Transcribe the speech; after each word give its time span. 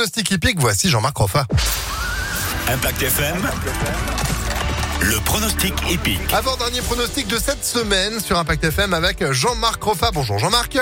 pronostic 0.00 0.30
hippique, 0.30 0.58
voici 0.58 0.88
Jean-Marc 0.88 1.14
Roffa. 1.18 1.46
Impact 2.68 3.02
FM. 3.02 3.36
Le 5.02 5.20
pronostic 5.26 5.74
épique. 5.90 6.32
Avant-dernier 6.32 6.80
pronostic 6.80 7.28
de 7.28 7.36
cette 7.36 7.62
semaine 7.62 8.18
sur 8.18 8.38
Impact 8.38 8.64
FM 8.64 8.94
avec 8.94 9.30
Jean-Marc 9.30 9.82
Roffa. 9.82 10.10
Bonjour 10.10 10.38
Jean-Marc. 10.38 10.78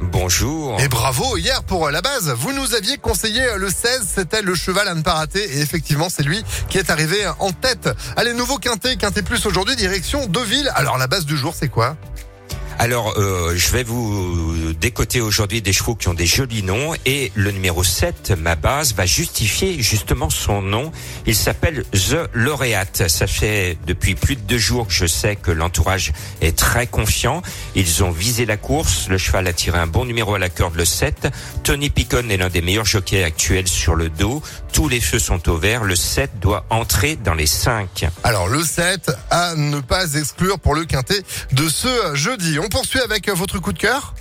Bonjour. 0.00 0.80
Et 0.80 0.86
bravo 0.86 1.36
hier 1.36 1.64
pour 1.64 1.90
la 1.90 2.00
base. 2.00 2.32
Vous 2.38 2.52
nous 2.52 2.74
aviez 2.74 2.96
conseillé 2.96 3.42
le 3.56 3.68
16, 3.70 4.08
c'était 4.14 4.40
le 4.40 4.54
cheval 4.54 4.86
à 4.86 4.94
ne 4.94 5.02
pas 5.02 5.14
rater. 5.14 5.42
Et 5.56 5.60
effectivement, 5.60 6.08
c'est 6.08 6.22
lui 6.22 6.44
qui 6.68 6.78
est 6.78 6.90
arrivé 6.90 7.18
en 7.40 7.50
tête. 7.50 7.90
Allez, 8.16 8.34
nouveau 8.34 8.58
quintet, 8.58 8.94
quintet 8.94 9.22
plus 9.22 9.44
aujourd'hui, 9.46 9.74
direction 9.74 10.26
Deauville. 10.26 10.70
Alors 10.76 10.96
la 10.96 11.08
base 11.08 11.26
du 11.26 11.36
jour, 11.36 11.54
c'est 11.58 11.68
quoi? 11.68 11.96
Alors, 12.80 13.12
euh, 13.18 13.52
je 13.56 13.72
vais 13.72 13.82
vous 13.82 14.72
décoter 14.72 15.20
aujourd'hui 15.20 15.60
des 15.60 15.70
chevaux 15.70 15.94
qui 15.94 16.08
ont 16.08 16.14
des 16.14 16.24
jolis 16.24 16.62
noms 16.62 16.94
et 17.04 17.30
le 17.34 17.50
numéro 17.50 17.84
7, 17.84 18.32
ma 18.38 18.56
base, 18.56 18.94
va 18.94 19.04
justifier 19.04 19.82
justement 19.82 20.30
son 20.30 20.62
nom. 20.62 20.90
Il 21.26 21.36
s'appelle 21.36 21.84
The 21.92 22.30
Laureate. 22.32 23.06
Ça 23.08 23.26
fait 23.26 23.76
depuis 23.86 24.14
plus 24.14 24.36
de 24.36 24.40
deux 24.40 24.56
jours 24.56 24.86
que 24.86 24.94
je 24.94 25.04
sais 25.04 25.36
que 25.36 25.50
l'entourage 25.50 26.14
est 26.40 26.56
très 26.56 26.86
confiant. 26.86 27.42
Ils 27.74 28.02
ont 28.02 28.10
visé 28.10 28.46
la 28.46 28.56
course. 28.56 29.10
Le 29.10 29.18
cheval 29.18 29.46
a 29.46 29.52
tiré 29.52 29.78
un 29.78 29.86
bon 29.86 30.06
numéro 30.06 30.34
à 30.34 30.38
la 30.38 30.48
corde, 30.48 30.76
le 30.76 30.86
7. 30.86 31.28
Tony 31.62 31.90
Picon 31.90 32.30
est 32.30 32.38
l'un 32.38 32.48
des 32.48 32.62
meilleurs 32.62 32.86
jockeys 32.86 33.24
actuels 33.24 33.68
sur 33.68 33.94
le 33.94 34.08
dos. 34.08 34.42
Tous 34.72 34.88
les 34.88 35.02
feux 35.02 35.18
sont 35.18 35.50
au 35.50 35.58
vert. 35.58 35.84
Le 35.84 35.96
7 35.96 36.40
doit 36.40 36.64
entrer 36.70 37.16
dans 37.16 37.34
les 37.34 37.46
5. 37.46 38.06
Alors, 38.24 38.48
le 38.48 38.64
7 38.64 39.10
à 39.30 39.54
ne 39.54 39.80
pas 39.80 40.14
exclure 40.14 40.58
pour 40.58 40.74
le 40.74 40.86
quintet 40.86 41.22
de 41.52 41.68
ce 41.68 42.14
jeudi. 42.14 42.58
Poursuit 42.70 43.00
avec 43.00 43.28
votre 43.28 43.58
coup 43.58 43.72
de 43.72 43.78
cœur 43.78 44.14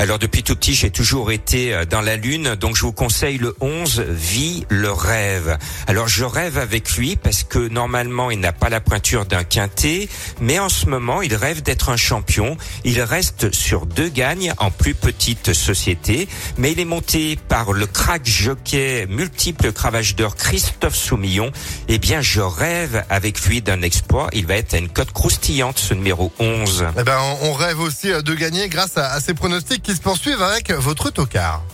alors 0.00 0.18
depuis 0.18 0.42
tout 0.42 0.56
petit, 0.56 0.72
j'ai 0.72 0.88
toujours 0.88 1.30
été 1.30 1.74
euh, 1.74 1.84
dans 1.84 2.00
la 2.00 2.16
lune, 2.16 2.54
donc 2.54 2.74
je 2.74 2.80
vous 2.80 2.92
conseille 2.92 3.36
le 3.36 3.54
11, 3.60 4.00
Vie 4.08 4.64
le 4.70 4.90
rêve. 4.90 5.58
Alors 5.86 6.08
je 6.08 6.24
rêve 6.24 6.56
avec 6.56 6.96
lui 6.96 7.16
parce 7.16 7.42
que 7.42 7.68
normalement 7.68 8.30
il 8.30 8.40
n'a 8.40 8.54
pas 8.54 8.70
la 8.70 8.80
pointure 8.80 9.26
d'un 9.26 9.44
quintet, 9.44 10.08
mais 10.40 10.58
en 10.58 10.70
ce 10.70 10.86
moment 10.86 11.20
il 11.20 11.34
rêve 11.34 11.62
d'être 11.62 11.90
un 11.90 11.98
champion. 11.98 12.56
Il 12.84 13.02
reste 13.02 13.52
sur 13.52 13.84
deux 13.84 14.08
gagnes 14.08 14.54
en 14.56 14.70
plus 14.70 14.94
petite 14.94 15.52
société, 15.52 16.28
mais 16.56 16.72
il 16.72 16.80
est 16.80 16.86
monté 16.86 17.36
par 17.36 17.74
le 17.74 17.84
crack 17.84 18.22
jockey 18.24 19.06
multiple 19.06 19.70
cravage 19.70 20.16
d'or 20.16 20.34
Christophe 20.34 20.96
Soumillon. 20.96 21.52
Eh 21.88 21.98
bien 21.98 22.22
je 22.22 22.40
rêve 22.40 23.04
avec 23.10 23.42
lui 23.42 23.60
d'un 23.60 23.82
exploit. 23.82 24.28
Il 24.32 24.46
va 24.46 24.54
être 24.54 24.72
à 24.72 24.78
une 24.78 24.88
cote 24.88 25.12
croustillante 25.12 25.78
ce 25.78 25.92
numéro 25.92 26.32
11. 26.38 26.86
Eh 26.98 27.02
ben 27.02 27.18
on 27.42 27.52
rêve 27.52 27.80
aussi 27.80 28.08
de 28.08 28.34
gagner 28.34 28.70
grâce 28.70 28.96
à, 28.96 29.20
pronostics 29.34 29.89
qui 29.90 29.96
se 29.96 30.02
poursuivent 30.02 30.42
avec 30.42 30.70
votre 30.70 31.10
tocard. 31.10 31.64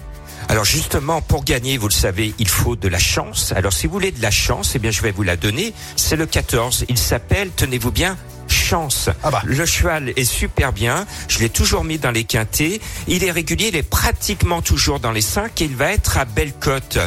Alors 0.49 0.65
justement, 0.65 1.21
pour 1.21 1.45
gagner, 1.45 1.77
vous 1.77 1.89
le 1.89 1.93
savez, 1.93 2.33
il 2.39 2.49
faut 2.49 2.75
de 2.75 2.89
la 2.89 2.99
chance. 2.99 3.53
Alors 3.55 3.75
si 3.75 3.87
vous 3.87 3.93
voulez 3.93 4.11
de 4.11 4.23
la 4.23 4.31
chance, 4.31 4.73
eh 4.75 4.79
bien 4.79 4.91
je 4.91 5.03
vais 5.03 5.11
vous 5.11 5.23
la 5.23 5.37
donner. 5.37 5.75
C'est 5.97 6.17
le 6.17 6.25
14. 6.25 6.87
Il 6.89 6.97
s'appelle, 6.97 7.51
tenez-vous 7.55 7.91
bien, 7.91 8.17
chance. 8.49 9.11
Ah 9.23 9.31
bah. 9.31 9.43
Le 9.45 9.67
cheval 9.67 10.15
est 10.17 10.25
super 10.25 10.73
bien. 10.73 11.05
Je 11.29 11.41
l'ai 11.41 11.51
toujours 11.51 11.85
mis 11.85 11.99
dans 11.99 12.11
les 12.11 12.25
quintés. 12.25 12.81
Il 13.07 13.23
est 13.23 13.31
régulier. 13.31 13.69
Il 13.69 13.77
est 13.77 13.83
pratiquement 13.83 14.63
toujours 14.63 14.99
dans 14.99 15.13
les 15.13 15.21
5 15.21 15.61
et 15.61 15.67
il 15.67 15.77
va 15.77 15.93
être 15.93 16.17
à 16.17 16.25
belle 16.25 16.55
cote. 16.55 16.99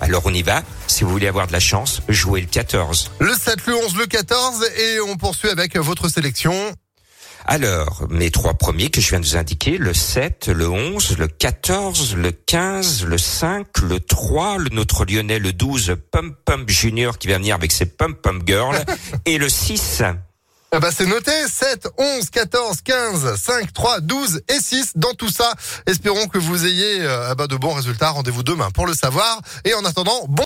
Alors 0.00 0.20
on 0.26 0.34
y 0.34 0.42
va. 0.42 0.62
Si 0.86 1.02
vous 1.02 1.10
voulez 1.10 1.28
avoir 1.28 1.46
de 1.46 1.52
la 1.52 1.60
chance, 1.60 2.02
jouez 2.10 2.42
le 2.42 2.46
14. 2.46 3.12
Le 3.20 3.32
7, 3.32 3.66
le 3.68 3.74
11, 3.74 3.96
le 3.96 4.06
14 4.06 4.64
et 4.76 5.00
on 5.00 5.16
poursuit 5.16 5.48
avec 5.48 5.78
votre 5.78 6.10
sélection. 6.10 6.52
Alors, 7.50 8.04
mes 8.10 8.30
trois 8.30 8.52
premiers 8.52 8.90
que 8.90 9.00
je 9.00 9.08
viens 9.08 9.20
de 9.20 9.24
vous 9.24 9.38
indiquer, 9.38 9.78
le 9.78 9.94
7, 9.94 10.48
le 10.48 10.68
11, 10.68 11.16
le 11.16 11.28
14, 11.28 12.14
le 12.14 12.30
15, 12.30 13.06
le 13.06 13.16
5, 13.16 13.66
le 13.84 14.00
3, 14.00 14.58
le 14.58 14.68
notre 14.68 15.06
lyonnais, 15.06 15.38
le 15.38 15.54
12, 15.54 15.96
Pump 16.12 16.36
Pump 16.44 16.68
Junior 16.68 17.16
qui 17.16 17.26
va 17.26 17.38
venir 17.38 17.54
avec 17.54 17.72
ses 17.72 17.86
Pump 17.86 18.20
Pump 18.20 18.42
Girl, 18.46 18.76
et 19.24 19.38
le 19.38 19.48
6. 19.48 20.02
Ah 20.70 20.80
bah 20.80 20.90
c'est 20.94 21.06
noté, 21.06 21.32
7, 21.48 21.88
11, 21.96 22.28
14, 22.28 22.82
15, 22.82 23.36
5, 23.36 23.72
3, 23.72 24.00
12 24.00 24.42
et 24.50 24.60
6 24.60 24.92
dans 24.96 25.14
tout 25.14 25.30
ça. 25.30 25.54
Espérons 25.86 26.26
que 26.26 26.36
vous 26.36 26.66
ayez 26.66 27.00
euh, 27.00 27.34
bah 27.34 27.46
de 27.46 27.56
bons 27.56 27.72
résultats. 27.72 28.10
Rendez-vous 28.10 28.42
demain 28.42 28.70
pour 28.72 28.86
le 28.86 28.92
savoir. 28.92 29.40
Et 29.64 29.72
en 29.72 29.86
attendant, 29.86 30.26
bon 30.28 30.36